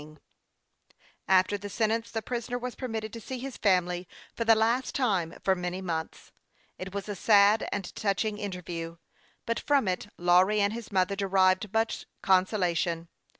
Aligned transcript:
100 0.01 0.15
HASTE 0.15 0.15
AND 0.15 0.21
WASTE, 0.23 0.95
OR 1.29 1.35
After 1.35 1.57
the 1.59 1.69
sentence 1.69 2.11
the 2.11 2.21
prisoner 2.23 2.57
was 2.57 2.73
permitted 2.73 3.13
to 3.13 3.21
see 3.21 3.37
his 3.37 3.57
family 3.57 4.07
for 4.33 4.43
the 4.43 4.55
last 4.55 4.95
time 4.95 5.37
for 5.43 5.53
many 5.53 5.79
months. 5.79 6.31
It 6.79 6.91
was 6.91 7.07
a 7.07 7.13
sad 7.15 7.69
and 7.71 7.93
touching 7.95 8.39
interview; 8.39 8.97
but 9.45 9.59
from 9.59 9.87
it 9.87 10.07
Lawry 10.17 10.59
and 10.59 10.73
his 10.73 10.91
mother 10.91 11.15
derived 11.15 11.71
much 11.71 12.07
consolation. 12.23 13.09